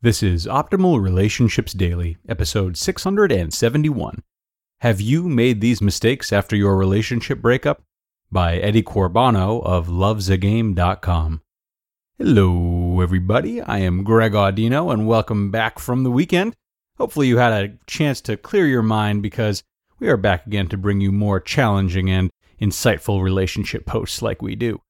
This 0.00 0.22
is 0.22 0.46
Optimal 0.46 1.02
Relationships 1.02 1.72
Daily, 1.72 2.18
episode 2.28 2.76
671. 2.76 4.22
Have 4.80 5.00
you 5.00 5.24
made 5.28 5.60
these 5.60 5.82
mistakes 5.82 6.32
after 6.32 6.54
your 6.54 6.76
relationship 6.76 7.40
breakup? 7.42 7.82
By 8.30 8.58
Eddie 8.58 8.84
Corbano 8.84 9.60
of 9.60 9.88
lovesagame.com. 9.88 11.42
Hello, 12.16 13.00
everybody. 13.00 13.60
I 13.60 13.78
am 13.78 14.04
Greg 14.04 14.34
Audino, 14.34 14.92
and 14.92 15.08
welcome 15.08 15.50
back 15.50 15.80
from 15.80 16.04
the 16.04 16.12
weekend. 16.12 16.54
Hopefully, 16.98 17.26
you 17.26 17.38
had 17.38 17.52
a 17.52 17.76
chance 17.88 18.20
to 18.20 18.36
clear 18.36 18.68
your 18.68 18.82
mind 18.82 19.20
because 19.20 19.64
we 19.98 20.08
are 20.08 20.16
back 20.16 20.46
again 20.46 20.68
to 20.68 20.76
bring 20.76 21.00
you 21.00 21.10
more 21.10 21.40
challenging 21.40 22.08
and 22.08 22.30
insightful 22.60 23.20
relationship 23.20 23.84
posts 23.84 24.22
like 24.22 24.42
we 24.42 24.54
do. 24.54 24.80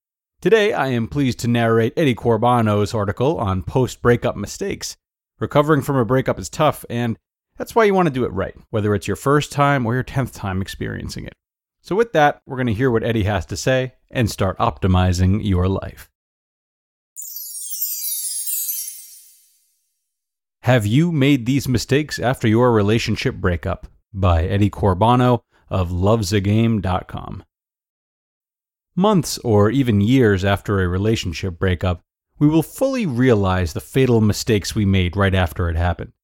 Today, 0.40 0.72
I 0.72 0.86
am 0.90 1.08
pleased 1.08 1.40
to 1.40 1.48
narrate 1.48 1.94
Eddie 1.96 2.14
Corbano's 2.14 2.94
article 2.94 3.38
on 3.38 3.64
post 3.64 4.00
breakup 4.00 4.36
mistakes. 4.36 4.96
Recovering 5.40 5.82
from 5.82 5.96
a 5.96 6.04
breakup 6.04 6.38
is 6.38 6.48
tough, 6.48 6.84
and 6.88 7.18
that's 7.56 7.74
why 7.74 7.82
you 7.82 7.92
want 7.92 8.06
to 8.06 8.14
do 8.14 8.24
it 8.24 8.32
right, 8.32 8.54
whether 8.70 8.94
it's 8.94 9.08
your 9.08 9.16
first 9.16 9.50
time 9.50 9.84
or 9.84 9.94
your 9.94 10.04
10th 10.04 10.32
time 10.32 10.62
experiencing 10.62 11.24
it. 11.24 11.34
So, 11.80 11.96
with 11.96 12.12
that, 12.12 12.40
we're 12.46 12.56
going 12.56 12.68
to 12.68 12.72
hear 12.72 12.88
what 12.88 13.02
Eddie 13.02 13.24
has 13.24 13.46
to 13.46 13.56
say 13.56 13.94
and 14.12 14.30
start 14.30 14.56
optimizing 14.58 15.40
your 15.42 15.66
life. 15.66 16.08
Have 20.62 20.86
you 20.86 21.10
made 21.10 21.46
these 21.46 21.66
mistakes 21.66 22.20
after 22.20 22.46
your 22.46 22.70
relationship 22.70 23.34
breakup? 23.34 23.88
By 24.14 24.44
Eddie 24.44 24.70
Corbano 24.70 25.40
of 25.68 25.90
lovesagame.com. 25.90 27.42
Months 28.98 29.38
or 29.44 29.70
even 29.70 30.00
years 30.00 30.44
after 30.44 30.82
a 30.82 30.88
relationship 30.88 31.56
breakup, 31.56 32.02
we 32.40 32.48
will 32.48 32.64
fully 32.64 33.06
realize 33.06 33.72
the 33.72 33.80
fatal 33.80 34.20
mistakes 34.20 34.74
we 34.74 34.84
made 34.84 35.16
right 35.16 35.36
after 35.36 35.70
it 35.70 35.76
happened, 35.76 36.14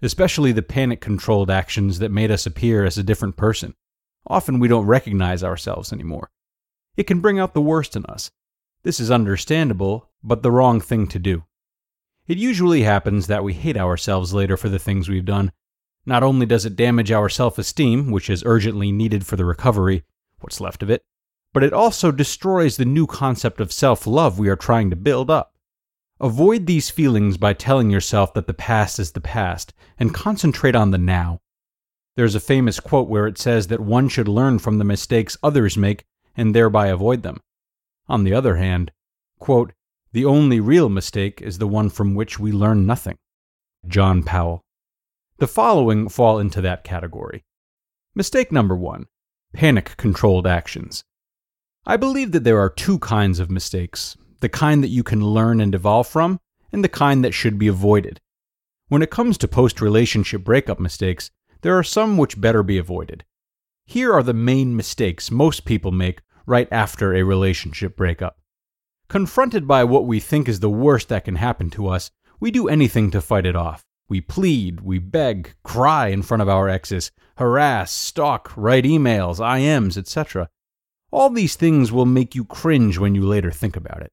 especially 0.00 0.52
the 0.52 0.62
panic 0.62 1.00
controlled 1.00 1.50
actions 1.50 1.98
that 1.98 2.12
made 2.12 2.30
us 2.30 2.46
appear 2.46 2.84
as 2.84 2.96
a 2.96 3.02
different 3.02 3.36
person. 3.36 3.74
Often 4.28 4.60
we 4.60 4.68
don't 4.68 4.86
recognize 4.86 5.42
ourselves 5.42 5.92
anymore. 5.92 6.30
It 6.96 7.08
can 7.08 7.18
bring 7.18 7.40
out 7.40 7.52
the 7.52 7.60
worst 7.60 7.96
in 7.96 8.06
us. 8.06 8.30
This 8.84 9.00
is 9.00 9.10
understandable, 9.10 10.08
but 10.22 10.44
the 10.44 10.52
wrong 10.52 10.80
thing 10.80 11.08
to 11.08 11.18
do. 11.18 11.42
It 12.28 12.38
usually 12.38 12.82
happens 12.82 13.26
that 13.26 13.42
we 13.42 13.54
hate 13.54 13.76
ourselves 13.76 14.32
later 14.32 14.56
for 14.56 14.68
the 14.68 14.78
things 14.78 15.08
we've 15.08 15.24
done. 15.24 15.50
Not 16.06 16.22
only 16.22 16.46
does 16.46 16.64
it 16.64 16.76
damage 16.76 17.10
our 17.10 17.28
self 17.28 17.58
esteem, 17.58 18.12
which 18.12 18.30
is 18.30 18.44
urgently 18.46 18.92
needed 18.92 19.26
for 19.26 19.34
the 19.34 19.44
recovery, 19.44 20.04
what's 20.38 20.60
left 20.60 20.84
of 20.84 20.90
it, 20.90 21.04
but 21.52 21.62
it 21.64 21.72
also 21.72 22.12
destroys 22.12 22.76
the 22.76 22.84
new 22.84 23.06
concept 23.06 23.60
of 23.60 23.72
self 23.72 24.06
love 24.06 24.38
we 24.38 24.48
are 24.48 24.56
trying 24.56 24.90
to 24.90 24.96
build 24.96 25.30
up. 25.30 25.54
Avoid 26.20 26.66
these 26.66 26.90
feelings 26.90 27.36
by 27.38 27.54
telling 27.54 27.90
yourself 27.90 28.34
that 28.34 28.46
the 28.46 28.54
past 28.54 28.98
is 28.98 29.12
the 29.12 29.20
past 29.20 29.72
and 29.98 30.14
concentrate 30.14 30.76
on 30.76 30.90
the 30.90 30.98
now. 30.98 31.40
There's 32.16 32.34
a 32.34 32.40
famous 32.40 32.78
quote 32.78 33.08
where 33.08 33.26
it 33.26 33.38
says 33.38 33.68
that 33.68 33.80
one 33.80 34.08
should 34.08 34.28
learn 34.28 34.58
from 34.58 34.78
the 34.78 34.84
mistakes 34.84 35.38
others 35.42 35.76
make 35.76 36.04
and 36.36 36.54
thereby 36.54 36.88
avoid 36.88 37.22
them. 37.22 37.40
On 38.08 38.24
the 38.24 38.34
other 38.34 38.56
hand, 38.56 38.92
quote, 39.38 39.72
the 40.12 40.24
only 40.24 40.60
real 40.60 40.88
mistake 40.88 41.40
is 41.40 41.58
the 41.58 41.68
one 41.68 41.88
from 41.88 42.14
which 42.14 42.38
we 42.38 42.52
learn 42.52 42.84
nothing. 42.84 43.16
John 43.86 44.22
Powell. 44.22 44.62
The 45.38 45.46
following 45.46 46.08
fall 46.08 46.38
into 46.38 46.60
that 46.60 46.84
category. 46.84 47.44
Mistake 48.14 48.52
number 48.52 48.76
one 48.76 49.06
panic 49.54 49.96
controlled 49.96 50.46
actions. 50.46 51.04
I 51.90 51.96
believe 51.96 52.30
that 52.30 52.44
there 52.44 52.60
are 52.60 52.70
two 52.70 53.00
kinds 53.00 53.40
of 53.40 53.50
mistakes 53.50 54.16
the 54.38 54.48
kind 54.48 54.80
that 54.84 54.90
you 54.90 55.02
can 55.02 55.24
learn 55.24 55.60
and 55.60 55.74
evolve 55.74 56.06
from, 56.06 56.38
and 56.70 56.84
the 56.84 56.88
kind 56.88 57.24
that 57.24 57.34
should 57.34 57.58
be 57.58 57.66
avoided. 57.66 58.20
When 58.86 59.02
it 59.02 59.10
comes 59.10 59.36
to 59.38 59.48
post 59.48 59.80
relationship 59.80 60.44
breakup 60.44 60.78
mistakes, 60.78 61.32
there 61.62 61.76
are 61.76 61.82
some 61.82 62.16
which 62.16 62.40
better 62.40 62.62
be 62.62 62.78
avoided. 62.78 63.24
Here 63.86 64.12
are 64.12 64.22
the 64.22 64.32
main 64.32 64.76
mistakes 64.76 65.32
most 65.32 65.64
people 65.64 65.90
make 65.90 66.20
right 66.46 66.68
after 66.70 67.12
a 67.12 67.24
relationship 67.24 67.96
breakup. 67.96 68.38
Confronted 69.08 69.66
by 69.66 69.82
what 69.82 70.06
we 70.06 70.20
think 70.20 70.48
is 70.48 70.60
the 70.60 70.70
worst 70.70 71.08
that 71.08 71.24
can 71.24 71.34
happen 71.34 71.70
to 71.70 71.88
us, 71.88 72.12
we 72.38 72.52
do 72.52 72.68
anything 72.68 73.10
to 73.10 73.20
fight 73.20 73.46
it 73.46 73.56
off. 73.56 73.82
We 74.08 74.20
plead, 74.20 74.82
we 74.82 75.00
beg, 75.00 75.54
cry 75.64 76.06
in 76.06 76.22
front 76.22 76.40
of 76.40 76.48
our 76.48 76.68
exes, 76.68 77.10
harass, 77.36 77.90
stalk, 77.90 78.52
write 78.56 78.84
emails, 78.84 79.40
IMs, 79.40 79.96
etc. 79.96 80.50
All 81.12 81.30
these 81.30 81.56
things 81.56 81.90
will 81.90 82.06
make 82.06 82.34
you 82.34 82.44
cringe 82.44 82.98
when 82.98 83.14
you 83.14 83.24
later 83.26 83.50
think 83.50 83.76
about 83.76 84.02
it. 84.02 84.12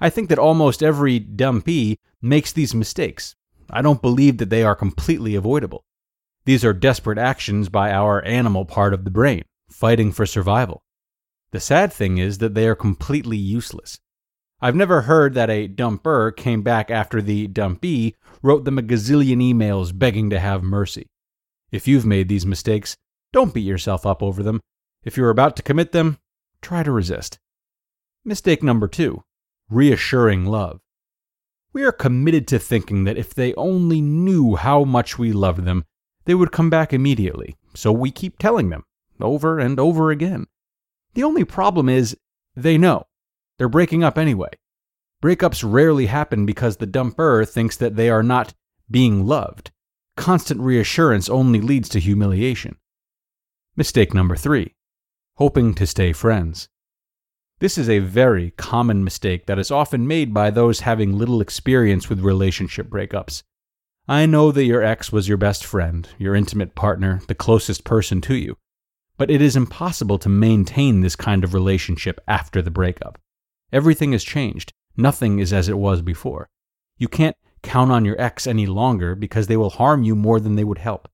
I 0.00 0.10
think 0.10 0.28
that 0.28 0.38
almost 0.38 0.82
every 0.82 1.18
dumpee 1.18 1.98
makes 2.20 2.52
these 2.52 2.74
mistakes. 2.74 3.36
I 3.70 3.82
don't 3.82 4.02
believe 4.02 4.38
that 4.38 4.50
they 4.50 4.62
are 4.62 4.74
completely 4.74 5.34
avoidable. 5.34 5.84
These 6.44 6.64
are 6.64 6.72
desperate 6.72 7.18
actions 7.18 7.68
by 7.68 7.92
our 7.92 8.22
animal 8.24 8.64
part 8.64 8.92
of 8.92 9.04
the 9.04 9.10
brain, 9.10 9.44
fighting 9.70 10.12
for 10.12 10.26
survival. 10.26 10.82
The 11.52 11.60
sad 11.60 11.92
thing 11.92 12.18
is 12.18 12.38
that 12.38 12.54
they 12.54 12.66
are 12.66 12.74
completely 12.74 13.36
useless. 13.36 13.98
I've 14.60 14.74
never 14.74 15.02
heard 15.02 15.34
that 15.34 15.50
a 15.50 15.68
dumper 15.68 16.34
came 16.36 16.62
back 16.62 16.90
after 16.90 17.22
the 17.22 17.46
dumpee 17.46 18.16
wrote 18.42 18.64
them 18.64 18.78
a 18.78 18.82
gazillion 18.82 19.38
emails 19.38 19.96
begging 19.96 20.30
to 20.30 20.40
have 20.40 20.62
mercy. 20.62 21.06
If 21.70 21.86
you've 21.86 22.06
made 22.06 22.28
these 22.28 22.46
mistakes, 22.46 22.96
don't 23.32 23.54
beat 23.54 23.60
yourself 23.60 24.04
up 24.04 24.22
over 24.22 24.42
them. 24.42 24.60
If 25.04 25.16
you're 25.16 25.30
about 25.30 25.56
to 25.56 25.62
commit 25.62 25.92
them, 25.92 26.18
try 26.64 26.82
to 26.82 26.90
resist. 26.90 27.38
Mistake 28.24 28.62
number 28.62 28.88
two 28.88 29.22
reassuring 29.70 30.44
love. 30.46 30.80
We 31.72 31.84
are 31.84 31.92
committed 31.92 32.46
to 32.48 32.58
thinking 32.58 33.04
that 33.04 33.18
if 33.18 33.34
they 33.34 33.54
only 33.54 34.00
knew 34.00 34.56
how 34.56 34.84
much 34.84 35.18
we 35.18 35.32
loved 35.32 35.64
them, 35.64 35.84
they 36.24 36.34
would 36.34 36.52
come 36.52 36.70
back 36.70 36.92
immediately, 36.92 37.56
so 37.74 37.92
we 37.92 38.10
keep 38.10 38.38
telling 38.38 38.70
them 38.70 38.84
over 39.20 39.58
and 39.58 39.80
over 39.80 40.10
again. 40.10 40.46
The 41.14 41.24
only 41.24 41.44
problem 41.44 41.88
is 41.88 42.16
they 42.54 42.78
know. 42.78 43.06
They're 43.58 43.68
breaking 43.68 44.04
up 44.04 44.18
anyway. 44.18 44.50
Breakups 45.22 45.64
rarely 45.66 46.06
happen 46.06 46.46
because 46.46 46.76
the 46.76 46.86
dumper 46.86 47.48
thinks 47.48 47.76
that 47.76 47.96
they 47.96 48.10
are 48.10 48.22
not 48.22 48.54
being 48.90 49.26
loved. 49.26 49.70
Constant 50.16 50.60
reassurance 50.60 51.28
only 51.28 51.60
leads 51.60 51.88
to 51.90 52.00
humiliation. 52.00 52.76
Mistake 53.76 54.14
number 54.14 54.36
three 54.36 54.74
hoping 55.36 55.74
to 55.74 55.86
stay 55.86 56.12
friends. 56.12 56.68
This 57.58 57.76
is 57.76 57.88
a 57.88 57.98
very 57.98 58.52
common 58.52 59.02
mistake 59.02 59.46
that 59.46 59.58
is 59.58 59.70
often 59.70 60.06
made 60.06 60.32
by 60.32 60.50
those 60.50 60.80
having 60.80 61.18
little 61.18 61.40
experience 61.40 62.08
with 62.08 62.20
relationship 62.20 62.88
breakups. 62.88 63.42
I 64.06 64.26
know 64.26 64.52
that 64.52 64.64
your 64.64 64.82
ex 64.82 65.10
was 65.10 65.28
your 65.28 65.38
best 65.38 65.64
friend, 65.64 66.08
your 66.18 66.34
intimate 66.34 66.74
partner, 66.74 67.20
the 67.26 67.34
closest 67.34 67.84
person 67.84 68.20
to 68.22 68.34
you, 68.36 68.56
but 69.16 69.30
it 69.30 69.42
is 69.42 69.56
impossible 69.56 70.18
to 70.18 70.28
maintain 70.28 71.00
this 71.00 71.16
kind 71.16 71.42
of 71.42 71.54
relationship 71.54 72.20
after 72.28 72.62
the 72.62 72.70
breakup. 72.70 73.18
Everything 73.72 74.12
has 74.12 74.22
changed. 74.22 74.72
Nothing 74.96 75.40
is 75.40 75.52
as 75.52 75.68
it 75.68 75.78
was 75.78 76.00
before. 76.00 76.48
You 76.96 77.08
can't 77.08 77.36
count 77.62 77.90
on 77.90 78.04
your 78.04 78.20
ex 78.20 78.46
any 78.46 78.66
longer 78.66 79.16
because 79.16 79.48
they 79.48 79.56
will 79.56 79.70
harm 79.70 80.04
you 80.04 80.14
more 80.14 80.38
than 80.38 80.54
they 80.54 80.64
would 80.64 80.78
help. 80.78 81.08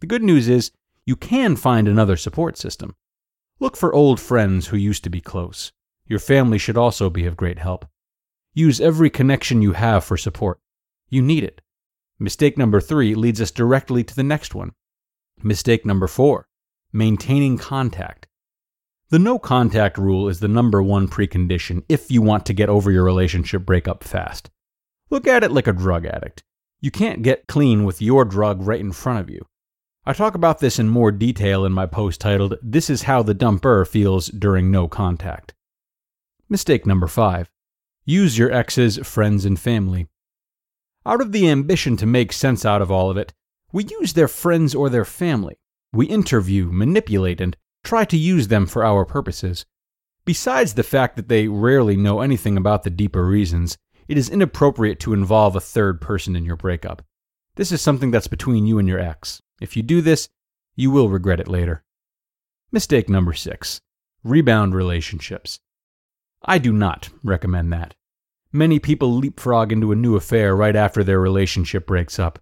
The 0.00 0.06
good 0.06 0.22
news 0.22 0.48
is 0.48 0.72
you 1.06 1.14
can 1.14 1.54
find 1.54 1.86
another 1.86 2.16
support 2.16 2.56
system. 2.58 2.96
Look 3.64 3.78
for 3.78 3.94
old 3.94 4.20
friends 4.20 4.66
who 4.66 4.76
used 4.76 5.04
to 5.04 5.08
be 5.08 5.22
close. 5.22 5.72
Your 6.04 6.18
family 6.18 6.58
should 6.58 6.76
also 6.76 7.08
be 7.08 7.24
of 7.24 7.34
great 7.34 7.58
help. 7.58 7.86
Use 8.52 8.78
every 8.78 9.08
connection 9.08 9.62
you 9.62 9.72
have 9.72 10.04
for 10.04 10.18
support. 10.18 10.58
You 11.08 11.22
need 11.22 11.44
it. 11.44 11.62
Mistake 12.18 12.58
number 12.58 12.78
three 12.78 13.14
leads 13.14 13.40
us 13.40 13.50
directly 13.50 14.04
to 14.04 14.14
the 14.14 14.22
next 14.22 14.54
one. 14.54 14.72
Mistake 15.42 15.86
number 15.86 16.06
four 16.06 16.46
maintaining 16.92 17.56
contact. 17.56 18.26
The 19.08 19.18
no 19.18 19.38
contact 19.38 19.96
rule 19.96 20.28
is 20.28 20.40
the 20.40 20.46
number 20.46 20.82
one 20.82 21.08
precondition 21.08 21.84
if 21.88 22.10
you 22.10 22.20
want 22.20 22.44
to 22.44 22.52
get 22.52 22.68
over 22.68 22.90
your 22.90 23.04
relationship 23.04 23.64
breakup 23.64 24.04
fast. 24.04 24.50
Look 25.08 25.26
at 25.26 25.42
it 25.42 25.52
like 25.52 25.68
a 25.68 25.72
drug 25.72 26.04
addict. 26.04 26.44
You 26.82 26.90
can't 26.90 27.22
get 27.22 27.46
clean 27.46 27.84
with 27.84 28.02
your 28.02 28.26
drug 28.26 28.60
right 28.60 28.78
in 28.78 28.92
front 28.92 29.20
of 29.20 29.30
you. 29.30 29.46
I 30.06 30.12
talk 30.12 30.34
about 30.34 30.58
this 30.58 30.78
in 30.78 30.90
more 30.90 31.10
detail 31.10 31.64
in 31.64 31.72
my 31.72 31.86
post 31.86 32.20
titled, 32.20 32.58
This 32.60 32.90
is 32.90 33.04
How 33.04 33.22
the 33.22 33.34
Dumper 33.34 33.88
Feels 33.88 34.26
During 34.26 34.70
No 34.70 34.86
Contact. 34.86 35.54
Mistake 36.46 36.84
number 36.84 37.06
five 37.06 37.50
use 38.04 38.36
your 38.36 38.52
ex's 38.52 38.98
friends 38.98 39.46
and 39.46 39.58
family. 39.58 40.08
Out 41.06 41.22
of 41.22 41.32
the 41.32 41.48
ambition 41.48 41.96
to 41.96 42.04
make 42.04 42.34
sense 42.34 42.66
out 42.66 42.82
of 42.82 42.90
all 42.90 43.10
of 43.10 43.16
it, 43.16 43.32
we 43.72 43.84
use 43.84 44.12
their 44.12 44.28
friends 44.28 44.74
or 44.74 44.90
their 44.90 45.06
family. 45.06 45.56
We 45.90 46.04
interview, 46.04 46.70
manipulate, 46.70 47.40
and 47.40 47.56
try 47.82 48.04
to 48.04 48.18
use 48.18 48.48
them 48.48 48.66
for 48.66 48.84
our 48.84 49.06
purposes. 49.06 49.64
Besides 50.26 50.74
the 50.74 50.82
fact 50.82 51.16
that 51.16 51.28
they 51.28 51.48
rarely 51.48 51.96
know 51.96 52.20
anything 52.20 52.58
about 52.58 52.82
the 52.82 52.90
deeper 52.90 53.24
reasons, 53.24 53.78
it 54.06 54.18
is 54.18 54.28
inappropriate 54.28 55.00
to 55.00 55.14
involve 55.14 55.56
a 55.56 55.60
third 55.60 56.02
person 56.02 56.36
in 56.36 56.44
your 56.44 56.56
breakup. 56.56 57.00
This 57.56 57.70
is 57.70 57.80
something 57.80 58.10
that's 58.10 58.26
between 58.26 58.66
you 58.66 58.78
and 58.78 58.88
your 58.88 58.98
ex. 58.98 59.40
If 59.60 59.76
you 59.76 59.82
do 59.82 60.00
this, 60.00 60.28
you 60.74 60.90
will 60.90 61.08
regret 61.08 61.38
it 61.38 61.48
later. 61.48 61.84
Mistake 62.72 63.08
number 63.08 63.32
six 63.32 63.80
rebound 64.24 64.74
relationships. 64.74 65.60
I 66.42 66.58
do 66.58 66.72
not 66.72 67.10
recommend 67.22 67.72
that. 67.72 67.94
Many 68.52 68.78
people 68.78 69.14
leapfrog 69.14 69.70
into 69.70 69.92
a 69.92 69.96
new 69.96 70.16
affair 70.16 70.56
right 70.56 70.74
after 70.74 71.04
their 71.04 71.20
relationship 71.20 71.86
breaks 71.86 72.18
up. 72.18 72.38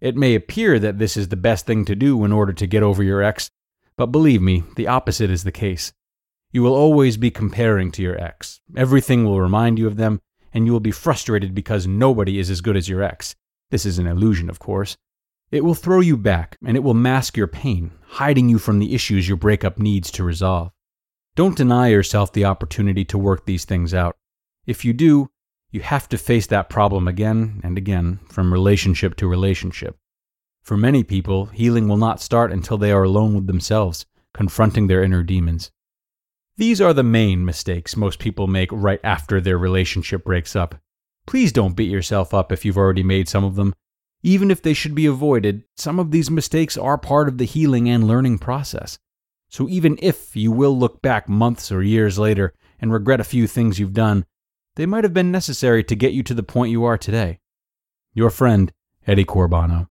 It 0.00 0.16
may 0.16 0.34
appear 0.34 0.78
that 0.78 0.98
this 0.98 1.16
is 1.16 1.28
the 1.28 1.36
best 1.36 1.66
thing 1.66 1.84
to 1.86 1.96
do 1.96 2.24
in 2.24 2.32
order 2.32 2.52
to 2.52 2.66
get 2.66 2.82
over 2.82 3.02
your 3.02 3.22
ex, 3.22 3.50
but 3.96 4.06
believe 4.06 4.40
me, 4.40 4.62
the 4.76 4.86
opposite 4.86 5.30
is 5.30 5.44
the 5.44 5.52
case. 5.52 5.92
You 6.52 6.62
will 6.62 6.74
always 6.74 7.16
be 7.16 7.30
comparing 7.30 7.90
to 7.92 8.02
your 8.02 8.20
ex. 8.20 8.60
Everything 8.76 9.24
will 9.24 9.40
remind 9.40 9.78
you 9.78 9.86
of 9.86 9.96
them, 9.96 10.20
and 10.54 10.64
you 10.64 10.72
will 10.72 10.80
be 10.80 10.90
frustrated 10.90 11.54
because 11.54 11.86
nobody 11.86 12.38
is 12.38 12.50
as 12.50 12.60
good 12.60 12.76
as 12.76 12.88
your 12.88 13.02
ex. 13.02 13.34
This 13.70 13.84
is 13.86 13.98
an 13.98 14.06
illusion, 14.06 14.48
of 14.48 14.58
course. 14.58 14.96
It 15.50 15.64
will 15.64 15.74
throw 15.74 16.00
you 16.00 16.16
back, 16.16 16.56
and 16.64 16.76
it 16.76 16.82
will 16.82 16.94
mask 16.94 17.36
your 17.36 17.46
pain, 17.46 17.92
hiding 18.02 18.48
you 18.48 18.58
from 18.58 18.78
the 18.78 18.94
issues 18.94 19.28
your 19.28 19.36
breakup 19.36 19.78
needs 19.78 20.10
to 20.12 20.24
resolve. 20.24 20.72
Don't 21.34 21.56
deny 21.56 21.88
yourself 21.88 22.32
the 22.32 22.44
opportunity 22.44 23.04
to 23.04 23.18
work 23.18 23.44
these 23.44 23.64
things 23.64 23.92
out. 23.92 24.16
If 24.66 24.84
you 24.84 24.92
do, 24.92 25.30
you 25.70 25.80
have 25.80 26.08
to 26.08 26.18
face 26.18 26.46
that 26.46 26.70
problem 26.70 27.06
again 27.06 27.60
and 27.62 27.76
again 27.76 28.20
from 28.28 28.52
relationship 28.52 29.16
to 29.16 29.28
relationship. 29.28 29.96
For 30.62 30.76
many 30.76 31.04
people, 31.04 31.46
healing 31.46 31.86
will 31.86 31.96
not 31.96 32.20
start 32.20 32.50
until 32.50 32.78
they 32.78 32.90
are 32.90 33.04
alone 33.04 33.34
with 33.34 33.46
themselves, 33.46 34.06
confronting 34.32 34.86
their 34.86 35.02
inner 35.02 35.22
demons. 35.22 35.70
These 36.56 36.80
are 36.80 36.94
the 36.94 37.02
main 37.02 37.44
mistakes 37.44 37.96
most 37.96 38.18
people 38.18 38.46
make 38.46 38.70
right 38.72 39.00
after 39.04 39.40
their 39.40 39.58
relationship 39.58 40.24
breaks 40.24 40.56
up. 40.56 40.76
Please 41.26 41.52
don't 41.52 41.76
beat 41.76 41.90
yourself 41.90 42.32
up 42.32 42.52
if 42.52 42.64
you've 42.64 42.78
already 42.78 43.02
made 43.02 43.28
some 43.28 43.44
of 43.44 43.56
them. 43.56 43.74
Even 44.22 44.50
if 44.50 44.62
they 44.62 44.72
should 44.72 44.94
be 44.94 45.06
avoided, 45.06 45.64
some 45.76 45.98
of 45.98 46.10
these 46.10 46.30
mistakes 46.30 46.76
are 46.76 46.96
part 46.96 47.28
of 47.28 47.38
the 47.38 47.44
healing 47.44 47.88
and 47.88 48.06
learning 48.06 48.38
process. 48.38 48.98
So 49.48 49.68
even 49.68 49.98
if 50.00 50.34
you 50.34 50.50
will 50.50 50.76
look 50.76 51.02
back 51.02 51.28
months 51.28 51.70
or 51.70 51.82
years 51.82 52.18
later 52.18 52.54
and 52.80 52.92
regret 52.92 53.20
a 53.20 53.24
few 53.24 53.46
things 53.46 53.78
you've 53.78 53.92
done, 53.92 54.24
they 54.76 54.86
might 54.86 55.04
have 55.04 55.14
been 55.14 55.30
necessary 55.30 55.82
to 55.84 55.94
get 55.94 56.12
you 56.12 56.22
to 56.24 56.34
the 56.34 56.42
point 56.42 56.70
you 56.70 56.84
are 56.84 56.98
today. 56.98 57.38
Your 58.12 58.30
friend, 58.30 58.72
Eddie 59.06 59.24
Corbano. 59.24 59.88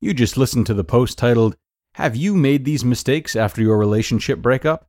You 0.00 0.14
just 0.14 0.36
listened 0.36 0.66
to 0.66 0.74
the 0.74 0.84
post 0.84 1.16
titled, 1.16 1.56
Have 1.94 2.16
You 2.16 2.34
Made 2.34 2.64
These 2.64 2.84
Mistakes 2.84 3.36
After 3.36 3.62
Your 3.62 3.78
Relationship 3.78 4.40
Breakup? 4.40 4.88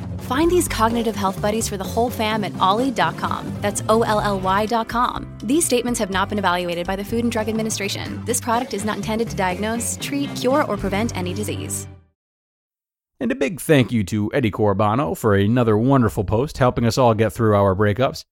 Find 0.31 0.49
these 0.49 0.69
cognitive 0.69 1.17
health 1.17 1.41
buddies 1.41 1.67
for 1.67 1.75
the 1.75 1.83
whole 1.83 2.09
fam 2.09 2.45
at 2.45 2.57
olly.com. 2.57 3.51
That's 3.59 3.83
O 3.89 4.03
L 4.03 4.21
L 4.21 4.39
Y.com. 4.39 5.27
These 5.43 5.65
statements 5.65 5.99
have 5.99 6.09
not 6.09 6.29
been 6.29 6.39
evaluated 6.39 6.87
by 6.87 6.95
the 6.95 7.03
Food 7.03 7.25
and 7.25 7.31
Drug 7.33 7.49
Administration. 7.49 8.23
This 8.23 8.39
product 8.39 8.73
is 8.73 8.85
not 8.85 8.95
intended 8.95 9.29
to 9.29 9.35
diagnose, 9.35 9.97
treat, 9.99 10.33
cure, 10.37 10.63
or 10.63 10.77
prevent 10.77 11.17
any 11.17 11.33
disease. 11.33 11.85
And 13.19 13.29
a 13.29 13.35
big 13.35 13.59
thank 13.59 13.91
you 13.91 14.05
to 14.05 14.31
Eddie 14.33 14.51
Corbano 14.51 15.17
for 15.17 15.35
another 15.35 15.77
wonderful 15.77 16.23
post 16.23 16.59
helping 16.59 16.85
us 16.85 16.97
all 16.97 17.13
get 17.13 17.33
through 17.33 17.53
our 17.53 17.75
breakups. 17.75 18.23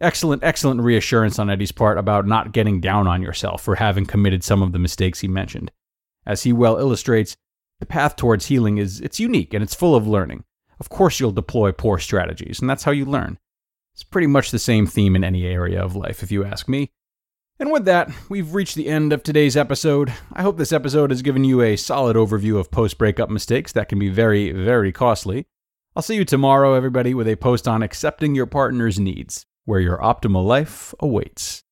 Excellent, 0.00 0.44
excellent 0.44 0.82
reassurance 0.82 1.40
on 1.40 1.50
Eddie's 1.50 1.72
part 1.72 1.98
about 1.98 2.24
not 2.24 2.52
getting 2.52 2.80
down 2.80 3.08
on 3.08 3.20
yourself 3.20 3.62
for 3.62 3.74
having 3.74 4.06
committed 4.06 4.44
some 4.44 4.62
of 4.62 4.70
the 4.70 4.78
mistakes 4.78 5.18
he 5.18 5.28
mentioned. 5.28 5.72
As 6.24 6.44
he 6.44 6.52
well 6.52 6.78
illustrates, 6.78 7.36
the 7.80 7.86
path 7.86 8.14
towards 8.14 8.46
healing 8.46 8.78
is 8.78 9.00
it's 9.00 9.18
unique 9.18 9.52
and 9.52 9.64
it's 9.64 9.74
full 9.74 9.96
of 9.96 10.06
learning. 10.06 10.44
Of 10.80 10.88
course 10.88 11.18
you'll 11.18 11.32
deploy 11.32 11.72
poor 11.72 11.98
strategies, 11.98 12.60
and 12.60 12.68
that's 12.68 12.84
how 12.84 12.92
you 12.92 13.04
learn. 13.04 13.38
It's 13.94 14.04
pretty 14.04 14.28
much 14.28 14.50
the 14.50 14.58
same 14.58 14.86
theme 14.86 15.16
in 15.16 15.24
any 15.24 15.44
area 15.44 15.82
of 15.82 15.96
life, 15.96 16.22
if 16.22 16.30
you 16.30 16.44
ask 16.44 16.68
me. 16.68 16.92
And 17.58 17.72
with 17.72 17.84
that, 17.86 18.12
we've 18.28 18.54
reached 18.54 18.76
the 18.76 18.86
end 18.86 19.12
of 19.12 19.24
today's 19.24 19.56
episode. 19.56 20.12
I 20.32 20.42
hope 20.42 20.56
this 20.56 20.72
episode 20.72 21.10
has 21.10 21.22
given 21.22 21.42
you 21.42 21.60
a 21.60 21.74
solid 21.74 22.14
overview 22.14 22.60
of 22.60 22.70
post 22.70 22.98
breakup 22.98 23.30
mistakes 23.30 23.72
that 23.72 23.88
can 23.88 23.98
be 23.98 24.08
very, 24.08 24.52
very 24.52 24.92
costly. 24.92 25.46
I'll 25.96 26.02
see 26.02 26.14
you 26.14 26.24
tomorrow, 26.24 26.74
everybody, 26.74 27.14
with 27.14 27.26
a 27.26 27.34
post 27.34 27.66
on 27.66 27.82
accepting 27.82 28.36
your 28.36 28.46
partner's 28.46 29.00
needs, 29.00 29.44
where 29.64 29.80
your 29.80 29.98
optimal 29.98 30.46
life 30.46 30.94
awaits. 31.00 31.64